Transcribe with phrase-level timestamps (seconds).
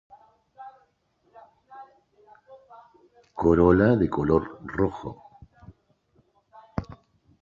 [3.35, 5.21] Corola de color rojo.